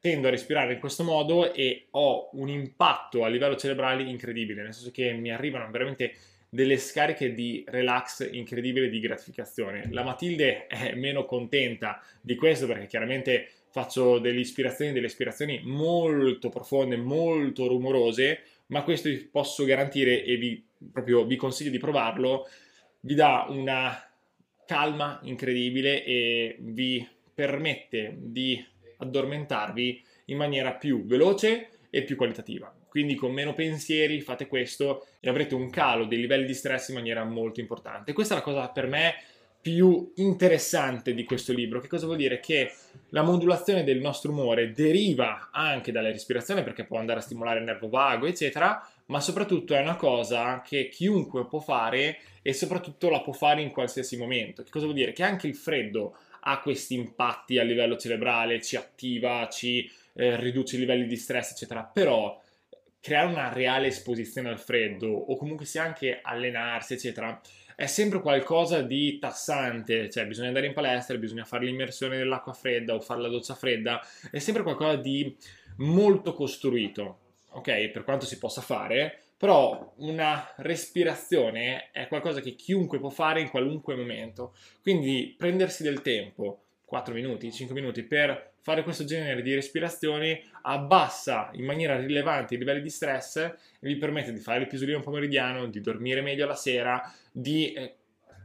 tendo 0.00 0.28
a 0.28 0.30
respirare 0.30 0.74
in 0.74 0.80
questo 0.80 1.02
modo 1.02 1.52
e 1.52 1.88
ho 1.90 2.30
un 2.32 2.48
impatto 2.48 3.24
a 3.24 3.28
livello 3.28 3.56
cerebrale 3.56 4.02
incredibile, 4.02 4.62
nel 4.62 4.74
senso 4.74 4.90
che 4.90 5.12
mi 5.12 5.30
arrivano 5.30 5.70
veramente 5.70 6.14
delle 6.48 6.76
scariche 6.76 7.32
di 7.32 7.64
relax 7.66 8.28
incredibile 8.30 8.90
di 8.90 9.00
gratificazione. 9.00 9.88
La 9.90 10.02
Matilde 10.02 10.66
è 10.66 10.94
meno 10.94 11.24
contenta 11.24 12.02
di 12.20 12.34
questo 12.36 12.66
perché 12.66 12.86
chiaramente 12.86 13.50
faccio 13.72 14.18
delle 14.18 14.40
ispirazioni, 14.40 14.92
delle 14.92 15.06
ispirazioni 15.06 15.62
molto 15.64 16.50
profonde, 16.50 16.96
molto 16.96 17.66
rumorose, 17.66 18.42
ma 18.66 18.82
questo 18.82 19.08
vi 19.08 19.16
posso 19.16 19.64
garantire 19.64 20.22
e 20.22 20.36
vi, 20.36 20.62
proprio 20.92 21.24
vi 21.24 21.36
consiglio 21.36 21.70
di 21.70 21.78
provarlo, 21.78 22.46
vi 23.00 23.14
dà 23.14 23.46
una 23.48 24.08
calma 24.66 25.20
incredibile 25.24 26.04
e 26.04 26.56
vi 26.60 27.06
permette 27.34 28.14
di 28.18 28.62
addormentarvi 28.98 30.04
in 30.26 30.36
maniera 30.36 30.74
più 30.74 31.04
veloce 31.04 31.70
e 31.90 32.02
più 32.02 32.14
qualitativa. 32.16 32.74
Quindi 32.88 33.14
con 33.14 33.32
meno 33.32 33.54
pensieri 33.54 34.20
fate 34.20 34.46
questo 34.46 35.06
e 35.20 35.30
avrete 35.30 35.54
un 35.54 35.70
calo 35.70 36.04
dei 36.04 36.18
livelli 36.18 36.44
di 36.44 36.52
stress 36.52 36.88
in 36.88 36.96
maniera 36.96 37.24
molto 37.24 37.60
importante. 37.60 38.12
Questa 38.12 38.34
è 38.34 38.36
la 38.36 38.42
cosa 38.42 38.68
per 38.68 38.86
me 38.86 39.14
più 39.62 40.12
interessante 40.16 41.14
di 41.14 41.22
questo 41.22 41.52
libro. 41.52 41.78
Che 41.78 41.86
cosa 41.86 42.06
vuol 42.06 42.18
dire? 42.18 42.40
Che 42.40 42.72
la 43.10 43.22
modulazione 43.22 43.84
del 43.84 44.00
nostro 44.00 44.32
umore 44.32 44.72
deriva 44.72 45.50
anche 45.52 45.92
dalla 45.92 46.10
respirazione 46.10 46.64
perché 46.64 46.84
può 46.84 46.98
andare 46.98 47.20
a 47.20 47.22
stimolare 47.22 47.60
il 47.60 47.64
nervo 47.64 47.88
vago, 47.88 48.26
eccetera, 48.26 48.84
ma 49.06 49.20
soprattutto 49.20 49.74
è 49.74 49.80
una 49.80 49.94
cosa 49.94 50.62
che 50.62 50.88
chiunque 50.88 51.46
può 51.46 51.60
fare 51.60 52.18
e 52.42 52.52
soprattutto 52.52 53.08
la 53.08 53.20
può 53.20 53.32
fare 53.32 53.62
in 53.62 53.70
qualsiasi 53.70 54.16
momento. 54.16 54.64
Che 54.64 54.70
cosa 54.70 54.84
vuol 54.84 54.96
dire? 54.96 55.12
Che 55.12 55.22
anche 55.22 55.46
il 55.46 55.54
freddo 55.54 56.16
ha 56.40 56.60
questi 56.60 56.94
impatti 56.94 57.58
a 57.58 57.62
livello 57.62 57.96
cerebrale, 57.96 58.60
ci 58.60 58.74
attiva, 58.74 59.48
ci 59.48 59.88
eh, 60.14 60.36
riduce 60.36 60.74
i 60.74 60.80
livelli 60.80 61.06
di 61.06 61.16
stress, 61.16 61.52
eccetera, 61.52 61.84
però 61.84 62.40
creare 63.00 63.26
una 63.26 63.52
reale 63.52 63.88
esposizione 63.88 64.48
al 64.48 64.60
freddo 64.60 65.08
o 65.08 65.36
comunque 65.36 65.66
sia 65.66 65.82
anche 65.82 66.20
allenarsi, 66.22 66.94
eccetera, 66.94 67.40
è 67.82 67.86
sempre 67.86 68.20
qualcosa 68.20 68.80
di 68.80 69.18
tassante, 69.18 70.08
cioè 70.08 70.24
bisogna 70.24 70.46
andare 70.46 70.66
in 70.66 70.72
palestra, 70.72 71.16
bisogna 71.16 71.44
fare 71.44 71.64
l'immersione 71.64 72.16
nell'acqua 72.16 72.52
fredda 72.52 72.94
o 72.94 73.00
fare 73.00 73.20
la 73.20 73.28
doccia 73.28 73.56
fredda, 73.56 74.00
è 74.30 74.38
sempre 74.38 74.62
qualcosa 74.62 74.94
di 74.94 75.36
molto 75.78 76.32
costruito, 76.32 77.18
ok? 77.48 77.88
Per 77.88 78.04
quanto 78.04 78.24
si 78.24 78.38
possa 78.38 78.60
fare, 78.60 79.22
però 79.36 79.94
una 79.96 80.48
respirazione 80.58 81.90
è 81.90 82.06
qualcosa 82.06 82.40
che 82.40 82.54
chiunque 82.54 83.00
può 83.00 83.10
fare 83.10 83.40
in 83.40 83.50
qualunque 83.50 83.96
momento, 83.96 84.54
quindi 84.80 85.34
prendersi 85.36 85.82
del 85.82 86.02
tempo, 86.02 86.62
4 86.84 87.12
minuti, 87.12 87.50
5 87.50 87.74
minuti 87.74 88.04
per 88.04 88.51
fare 88.62 88.84
questo 88.84 89.04
genere 89.04 89.42
di 89.42 89.54
respirazioni 89.54 90.40
abbassa 90.62 91.50
in 91.54 91.64
maniera 91.64 91.96
rilevante 91.96 92.54
i 92.54 92.58
livelli 92.58 92.80
di 92.80 92.90
stress 92.90 93.36
e 93.36 93.56
vi 93.80 93.96
permette 93.96 94.32
di 94.32 94.38
fare 94.38 94.60
il 94.60 94.68
pisolino 94.68 95.00
pomeridiano, 95.00 95.66
di 95.66 95.80
dormire 95.80 96.20
meglio 96.20 96.46
la 96.46 96.54
sera, 96.54 97.12
di 97.32 97.72
eh, 97.72 97.96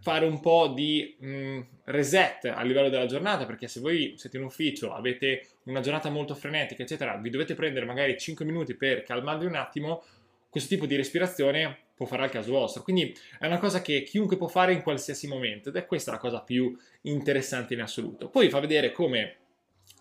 fare 0.02 0.26
un 0.26 0.40
po' 0.40 0.74
di 0.76 1.16
mh, 1.20 1.28
mm, 1.28 1.62
reset 1.86 2.46
a 2.46 2.64
livello 2.64 2.90
della 2.90 3.06
giornata, 3.06 3.46
perché 3.46 3.68
se 3.68 3.80
voi 3.80 4.16
siete 4.18 4.38
in 4.38 4.44
ufficio, 4.44 4.94
avete 4.94 5.48
una 5.64 5.82
giornata 5.82 6.10
molto 6.10 6.34
frenetica, 6.34 6.82
eccetera, 6.82 7.16
vi 7.18 7.30
dovete 7.30 7.54
prendere 7.54 7.86
magari 7.86 8.18
5 8.18 8.44
minuti 8.44 8.74
per 8.74 9.04
calmarvi 9.04 9.46
un 9.46 9.56
attimo, 9.56 10.04
questo 10.50 10.70
tipo 10.74 10.88
di 10.88 10.96
respirazione 10.96 11.78
può 11.94 12.08
fare 12.08 12.24
al 12.24 12.32
caso 12.32 12.52
vostro. 12.52 12.82
Quindi 12.82 13.16
è 13.38 13.46
una 13.46 13.60
cosa 13.60 13.82
che 13.82 14.02
chiunque 14.02 14.38
può 14.38 14.48
fare 14.48 14.74
in 14.74 14.82
qualsiasi 14.82 15.28
momento 15.28 15.70
ed 15.70 15.76
è 15.76 15.86
questa 15.86 16.12
la 16.12 16.18
cosa 16.18 16.42
più 16.42 16.76
interessante 17.02 17.76
in 17.76 17.82
assoluto. 17.82 18.30
Poi 18.30 18.50
fa 18.50 18.60
vedere 18.60 18.92
come 18.92 19.36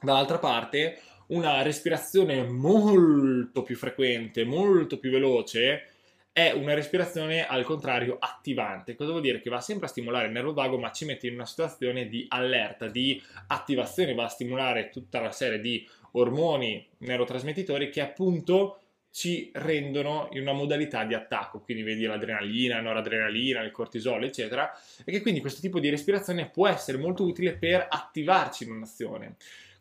dall'altra 0.01 0.39
parte 0.39 1.01
una 1.29 1.63
respirazione 1.63 2.45
molto 2.45 3.63
più 3.63 3.77
frequente, 3.77 4.45
molto 4.45 4.99
più 4.99 5.11
veloce, 5.11 5.89
è 6.37 6.53
una 6.53 6.75
respirazione 6.75 7.47
al 7.47 7.65
contrario 7.65 8.19
attivante. 8.21 8.95
Cosa 8.95 9.11
vuol 9.11 9.23
dire? 9.23 9.41
Che 9.41 9.49
va 9.49 9.61
sempre 9.61 9.87
a 9.87 9.89
stimolare 9.89 10.27
il 10.27 10.33
nervo 10.33 10.53
vago, 10.53 10.79
ma 10.79 10.93
ci 10.93 11.07
mette 11.07 11.27
in 11.27 11.35
una 11.35 11.47
situazione 11.47 12.09
di 12.09 12.27
allerta, 12.29 12.89
di 12.89 13.21
attivazione, 13.47 14.15
va 14.15 14.25
a 14.25 14.29
stimolare 14.29 14.91
tutta 14.91 15.21
la 15.21 15.33
serie 15.33 15.61
di 15.61 15.89
ormoni 16.13 16.87
neurotrasmettitori 16.99 17.89
che 17.89 18.03
appunto 18.03 18.81
ci 19.11 19.51
rendono 19.55 20.29
in 20.33 20.43
una 20.43 20.53
modalità 20.53 21.05
di 21.05 21.15
attacco, 21.15 21.61
quindi 21.61 21.83
vedi 21.83 22.05
l'adrenalina, 22.05 22.83
noradrenalina, 22.83 23.63
il 23.63 23.71
cortisolo, 23.71 24.27
eccetera, 24.27 24.71
e 25.07 25.11
che 25.11 25.23
quindi 25.23 25.41
questo 25.41 25.63
tipo 25.63 25.81
di 25.81 25.89
respirazione 25.89 26.51
può 26.51 26.69
essere 26.69 26.99
molto 26.99 27.25
utile 27.25 27.57
per 27.57 27.87
attivarci 27.89 28.65
in 28.65 28.73
un'azione. 28.73 29.37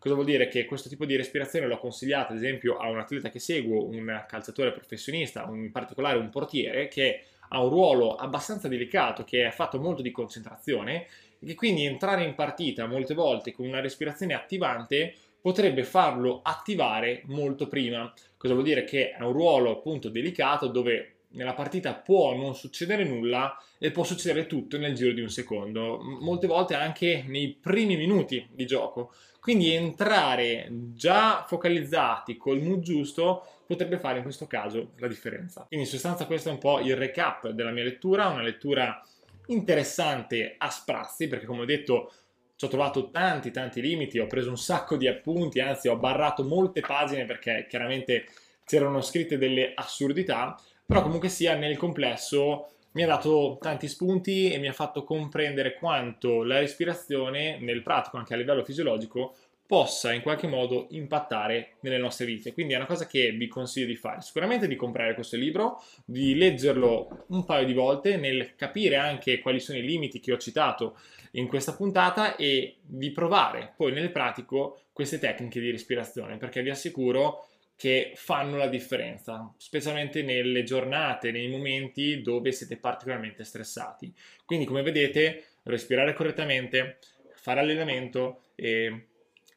Cosa 0.05 0.17
vuol 0.17 0.29
dire? 0.29 0.47
Che 0.49 0.65
questo 0.65 0.87
tipo 0.87 1.03
di 1.03 1.15
respirazione 1.15 1.65
l'ho 1.65 1.79
consigliato 1.79 2.31
ad 2.31 2.37
esempio 2.37 2.77
a 2.77 2.91
un 2.91 2.99
atleta 2.99 3.31
che 3.31 3.39
seguo, 3.39 3.87
un 3.87 4.23
calciatore 4.27 4.71
professionista, 4.71 5.49
in 5.49 5.71
particolare 5.71 6.19
un 6.19 6.29
portiere, 6.29 6.87
che 6.87 7.23
ha 7.49 7.59
un 7.59 7.69
ruolo 7.69 8.15
abbastanza 8.15 8.67
delicato, 8.67 9.23
che 9.23 9.47
è 9.47 9.49
fatto 9.49 9.79
molto 9.79 10.03
di 10.03 10.11
concentrazione, 10.11 11.07
e 11.39 11.47
che 11.47 11.55
quindi 11.55 11.85
entrare 11.85 12.23
in 12.23 12.35
partita 12.35 12.85
molte 12.85 13.15
volte 13.15 13.51
con 13.51 13.65
una 13.65 13.79
respirazione 13.79 14.35
attivante 14.35 15.15
potrebbe 15.41 15.81
farlo 15.83 16.41
attivare 16.43 17.23
molto 17.25 17.67
prima. 17.67 18.13
Cosa 18.37 18.53
vuol 18.53 18.65
dire? 18.65 18.83
Che 18.83 19.09
è 19.09 19.23
un 19.23 19.31
ruolo 19.31 19.71
appunto 19.71 20.09
delicato 20.09 20.67
dove 20.67 21.14
nella 21.35 21.53
partita 21.53 21.93
può 21.93 22.35
non 22.35 22.55
succedere 22.55 23.03
nulla 23.03 23.57
e 23.77 23.91
può 23.91 24.03
succedere 24.03 24.47
tutto 24.47 24.77
nel 24.77 24.95
giro 24.95 25.13
di 25.13 25.21
un 25.21 25.29
secondo, 25.29 25.99
molte 26.01 26.47
volte 26.47 26.75
anche 26.75 27.23
nei 27.27 27.57
primi 27.59 27.95
minuti 27.95 28.47
di 28.51 28.65
gioco. 28.65 29.13
Quindi 29.39 29.73
entrare 29.73 30.67
già 30.93 31.45
focalizzati 31.47 32.35
col 32.35 32.61
mood 32.61 32.79
giusto 32.79 33.45
potrebbe 33.67 33.99
fare 33.99 34.17
in 34.17 34.23
questo 34.23 34.47
caso 34.47 34.93
la 34.97 35.07
differenza. 35.07 35.65
Quindi 35.67 35.85
in 35.85 35.91
sostanza 35.91 36.25
questo 36.25 36.49
è 36.49 36.51
un 36.51 36.57
po' 36.57 36.79
il 36.79 36.95
recap 36.95 37.49
della 37.49 37.71
mia 37.71 37.83
lettura, 37.83 38.27
una 38.27 38.41
lettura 38.41 39.03
interessante 39.47 40.55
a 40.57 40.69
sprazzi 40.69 41.27
perché 41.27 41.45
come 41.45 41.61
ho 41.61 41.65
detto 41.65 42.11
ci 42.55 42.65
ho 42.65 42.67
trovato 42.69 43.11
tanti 43.11 43.51
tanti 43.51 43.81
limiti, 43.81 44.17
ho 44.17 44.27
preso 44.27 44.49
un 44.49 44.57
sacco 44.57 44.95
di 44.95 45.07
appunti, 45.07 45.59
anzi 45.59 45.89
ho 45.89 45.97
barrato 45.97 46.43
molte 46.43 46.79
pagine 46.79 47.25
perché 47.25 47.65
chiaramente 47.69 48.27
c'erano 48.65 49.01
scritte 49.01 49.37
delle 49.37 49.73
assurdità, 49.75 50.57
però 50.85 51.01
comunque 51.01 51.29
sia 51.29 51.55
nel 51.55 51.77
complesso 51.77 52.69
mi 52.91 53.03
ha 53.03 53.07
dato 53.07 53.57
tanti 53.59 53.87
spunti 53.87 54.51
e 54.51 54.57
mi 54.57 54.67
ha 54.67 54.73
fatto 54.73 55.03
comprendere 55.03 55.75
quanto 55.75 56.43
la 56.43 56.59
respirazione 56.59 57.57
nel 57.59 57.83
pratico, 57.83 58.17
anche 58.17 58.33
a 58.33 58.37
livello 58.37 58.63
fisiologico, 58.63 59.35
possa 59.67 60.13
in 60.13 60.21
qualche 60.21 60.47
modo 60.47 60.87
impattare 60.91 61.75
nelle 61.81 61.97
nostre 61.97 62.25
vite. 62.25 62.53
Quindi 62.53 62.73
è 62.73 62.77
una 62.77 62.85
cosa 62.85 63.07
che 63.07 63.31
vi 63.31 63.47
consiglio 63.47 63.87
di 63.87 63.95
fare. 63.95 64.21
Sicuramente 64.21 64.67
di 64.67 64.75
comprare 64.75 65.13
questo 65.13 65.37
libro, 65.37 65.81
di 66.05 66.35
leggerlo 66.35 67.25
un 67.29 67.43
paio 67.45 67.65
di 67.65 67.73
volte, 67.73 68.15
nel 68.15 68.55
capire 68.55 68.95
anche 68.95 69.39
quali 69.39 69.59
sono 69.59 69.77
i 69.77 69.85
limiti 69.85 70.19
che 70.19 70.31
ho 70.31 70.37
citato 70.37 70.97
in 71.31 71.47
questa 71.47 71.73
puntata 71.73 72.35
e 72.35 72.77
di 72.81 73.11
provare 73.11 73.73
poi 73.75 73.91
nel 73.91 74.11
pratico 74.11 74.83
queste 74.93 75.19
tecniche 75.19 75.59
di 75.59 75.71
respirazione, 75.71 76.37
perché 76.37 76.61
vi 76.61 76.69
assicuro 76.69 77.47
che 77.75 78.13
fanno 78.15 78.57
la 78.57 78.67
differenza, 78.67 79.53
specialmente 79.57 80.23
nelle 80.23 80.63
giornate, 80.63 81.31
nei 81.31 81.47
momenti 81.49 82.21
dove 82.21 82.51
siete 82.51 82.77
particolarmente 82.77 83.43
stressati. 83.43 84.13
Quindi, 84.45 84.65
come 84.65 84.81
vedete, 84.81 85.45
respirare 85.63 86.13
correttamente, 86.13 86.99
fare 87.33 87.59
allenamento 87.59 88.43
e 88.55 89.07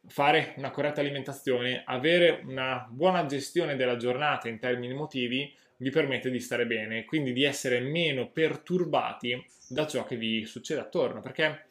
fare 0.08 0.54
una 0.56 0.70
corretta 0.70 1.00
alimentazione, 1.00 1.82
avere 1.84 2.42
una 2.44 2.86
buona 2.90 3.26
gestione 3.26 3.76
della 3.76 3.96
giornata 3.96 4.48
in 4.48 4.58
termini 4.58 4.92
emotivi 4.92 5.54
vi 5.80 5.90
permette 5.90 6.30
di 6.30 6.40
stare 6.40 6.66
bene, 6.66 7.04
quindi 7.04 7.32
di 7.32 7.44
essere 7.44 7.78
meno 7.78 8.30
perturbati 8.30 9.44
da 9.68 9.86
ciò 9.86 10.04
che 10.04 10.16
vi 10.16 10.44
succede 10.44 10.80
attorno, 10.80 11.20
perché 11.20 11.66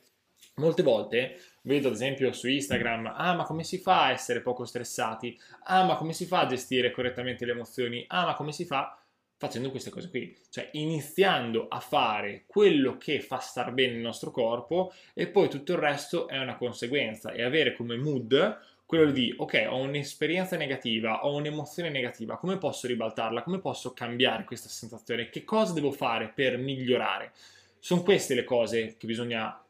molte 0.56 0.82
volte 0.82 1.39
vedo 1.67 1.89
ad 1.89 1.93
esempio 1.93 2.31
su 2.31 2.47
Instagram, 2.47 3.13
ah 3.15 3.36
ma 3.36 3.43
come 3.43 3.63
si 3.63 3.77
fa 3.77 4.05
a 4.05 4.12
essere 4.12 4.41
poco 4.41 4.65
stressati? 4.65 5.39
Ah 5.65 5.83
ma 5.83 5.95
come 5.95 6.13
si 6.13 6.25
fa 6.25 6.39
a 6.39 6.47
gestire 6.47 6.89
correttamente 6.91 7.45
le 7.45 7.51
emozioni? 7.51 8.03
Ah 8.07 8.25
ma 8.25 8.33
come 8.33 8.51
si 8.51 8.65
fa? 8.65 9.00
facendo 9.39 9.69
queste 9.69 9.91
cose 9.91 10.09
qui, 10.09 10.36
cioè 10.50 10.69
iniziando 10.71 11.67
a 11.67 11.79
fare 11.79 12.45
quello 12.47 12.97
che 12.97 13.21
fa 13.21 13.38
star 13.38 13.71
bene 13.71 13.93
il 13.93 14.00
nostro 14.00 14.31
corpo 14.31 14.91
e 15.13 15.27
poi 15.27 15.47
tutto 15.47 15.74
il 15.74 15.77
resto 15.77 16.27
è 16.27 16.39
una 16.39 16.57
conseguenza 16.57 17.31
e 17.31 17.43
avere 17.43 17.75
come 17.75 17.97
mood 17.97 18.59
quello 18.83 19.12
di 19.12 19.33
ok, 19.38 19.67
ho 19.69 19.77
un'esperienza 19.77 20.55
negativa, 20.55 21.25
ho 21.25 21.36
un'emozione 21.36 21.89
negativa, 21.89 22.38
come 22.38 22.57
posso 22.57 22.88
ribaltarla? 22.88 23.43
Come 23.43 23.59
posso 23.59 23.91
cambiare 23.93 24.45
questa 24.45 24.69
sensazione? 24.69 25.29
Che 25.29 25.43
cosa 25.43 25.74
devo 25.74 25.91
fare 25.91 26.31
per 26.33 26.57
migliorare? 26.57 27.33
Sono 27.79 28.01
queste 28.01 28.33
le 28.33 28.45
cose 28.45 28.95
che 28.97 29.05
bisogna 29.05 29.62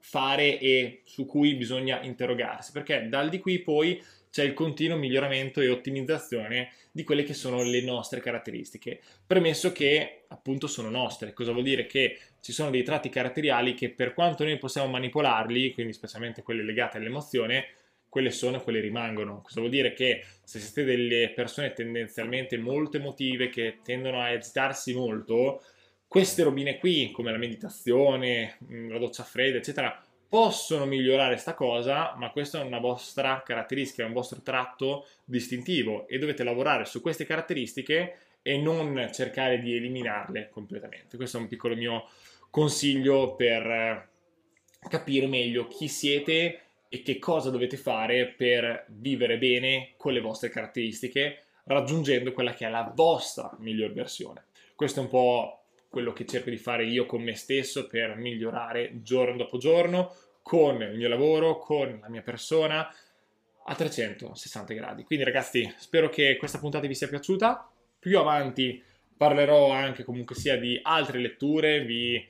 fare 0.00 0.58
e 0.58 1.02
su 1.04 1.26
cui 1.26 1.54
bisogna 1.54 2.02
interrogarsi, 2.02 2.72
perché 2.72 3.08
dal 3.08 3.28
di 3.28 3.38
qui 3.38 3.60
poi 3.60 4.02
c'è 4.30 4.44
il 4.44 4.54
continuo 4.54 4.96
miglioramento 4.96 5.60
e 5.60 5.68
ottimizzazione 5.68 6.72
di 6.92 7.02
quelle 7.04 7.24
che 7.24 7.34
sono 7.34 7.62
le 7.62 7.82
nostre 7.82 8.20
caratteristiche, 8.20 9.00
premesso 9.26 9.72
che 9.72 10.24
appunto 10.28 10.66
sono 10.66 10.88
nostre. 10.88 11.32
Cosa 11.32 11.52
vuol 11.52 11.64
dire? 11.64 11.86
Che 11.86 12.18
ci 12.40 12.52
sono 12.52 12.70
dei 12.70 12.82
tratti 12.82 13.08
caratteriali 13.08 13.74
che 13.74 13.90
per 13.90 14.14
quanto 14.14 14.44
noi 14.44 14.58
possiamo 14.58 14.88
manipolarli, 14.88 15.72
quindi 15.72 15.92
specialmente 15.92 16.42
quelle 16.42 16.62
legate 16.62 16.98
all'emozione, 16.98 17.66
quelle 18.08 18.30
sono 18.30 18.58
e 18.58 18.62
quelle 18.62 18.80
rimangono. 18.80 19.40
Cosa 19.42 19.60
vuol 19.60 19.70
dire? 19.72 19.92
Che 19.92 20.24
se 20.42 20.58
siete 20.58 20.84
delle 20.84 21.32
persone 21.34 21.72
tendenzialmente 21.72 22.56
molto 22.58 22.96
emotive 22.96 23.48
che 23.48 23.78
tendono 23.82 24.20
a 24.20 24.28
agitarsi 24.28 24.92
molto, 24.92 25.62
queste 26.10 26.42
robine 26.42 26.76
qui, 26.78 27.12
come 27.12 27.30
la 27.30 27.38
meditazione, 27.38 28.56
la 28.66 28.98
doccia 28.98 29.22
fredda, 29.22 29.58
eccetera, 29.58 29.96
possono 30.28 30.84
migliorare 30.84 31.36
sta 31.36 31.54
cosa, 31.54 32.16
ma 32.16 32.32
questa 32.32 32.60
è 32.60 32.64
una 32.64 32.80
vostra 32.80 33.40
caratteristica, 33.46 34.02
è 34.02 34.06
un 34.06 34.12
vostro 34.12 34.42
tratto 34.42 35.06
distintivo 35.24 36.08
e 36.08 36.18
dovete 36.18 36.42
lavorare 36.42 36.84
su 36.84 37.00
queste 37.00 37.24
caratteristiche 37.24 38.16
e 38.42 38.58
non 38.58 39.08
cercare 39.12 39.60
di 39.60 39.76
eliminarle 39.76 40.48
completamente. 40.48 41.16
Questo 41.16 41.36
è 41.36 41.40
un 41.42 41.46
piccolo 41.46 41.76
mio 41.76 42.08
consiglio 42.50 43.36
per 43.36 43.64
eh, 43.64 44.08
capire 44.88 45.28
meglio 45.28 45.68
chi 45.68 45.86
siete 45.86 46.60
e 46.88 47.02
che 47.02 47.20
cosa 47.20 47.50
dovete 47.50 47.76
fare 47.76 48.26
per 48.26 48.86
vivere 48.88 49.38
bene 49.38 49.92
con 49.96 50.12
le 50.12 50.20
vostre 50.20 50.48
caratteristiche, 50.48 51.44
raggiungendo 51.66 52.32
quella 52.32 52.52
che 52.52 52.66
è 52.66 52.68
la 52.68 52.92
vostra 52.92 53.56
miglior 53.60 53.92
versione. 53.92 54.46
Questo 54.74 54.98
è 54.98 55.02
un 55.04 55.08
po' 55.08 55.59
quello 55.90 56.12
che 56.12 56.24
cerco 56.24 56.50
di 56.50 56.56
fare 56.56 56.86
io 56.86 57.04
con 57.04 57.20
me 57.20 57.34
stesso 57.34 57.88
per 57.88 58.16
migliorare 58.16 59.02
giorno 59.02 59.36
dopo 59.36 59.58
giorno, 59.58 60.14
con 60.40 60.80
il 60.80 60.96
mio 60.96 61.08
lavoro, 61.08 61.58
con 61.58 61.98
la 62.00 62.08
mia 62.08 62.22
persona, 62.22 62.88
a 63.64 63.74
360 63.74 64.72
gradi. 64.72 65.02
Quindi 65.02 65.24
ragazzi, 65.24 65.70
spero 65.76 66.08
che 66.08 66.36
questa 66.36 66.58
puntata 66.58 66.86
vi 66.86 66.94
sia 66.94 67.08
piaciuta. 67.08 67.68
Più 67.98 68.18
avanti 68.18 68.82
parlerò 69.16 69.70
anche 69.70 70.04
comunque 70.04 70.36
sia 70.36 70.56
di 70.56 70.78
altre 70.80 71.18
letture, 71.18 71.84
vi 71.84 72.24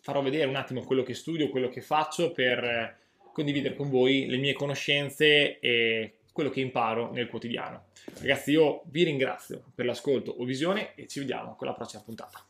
farò 0.00 0.22
vedere 0.22 0.48
un 0.48 0.56
attimo 0.56 0.82
quello 0.82 1.02
che 1.02 1.14
studio, 1.14 1.50
quello 1.50 1.68
che 1.68 1.82
faccio 1.82 2.32
per 2.32 2.98
condividere 3.32 3.76
con 3.76 3.90
voi 3.90 4.26
le 4.26 4.38
mie 4.38 4.54
conoscenze 4.54 5.58
e 5.60 6.14
quello 6.32 6.48
che 6.48 6.60
imparo 6.60 7.12
nel 7.12 7.28
quotidiano. 7.28 7.88
Ragazzi, 8.20 8.52
io 8.52 8.82
vi 8.86 9.04
ringrazio 9.04 9.64
per 9.74 9.84
l'ascolto 9.84 10.30
o 10.30 10.44
visione 10.44 10.94
e 10.94 11.06
ci 11.06 11.18
vediamo 11.18 11.54
con 11.56 11.66
la 11.66 11.74
prossima 11.74 12.02
puntata. 12.02 12.46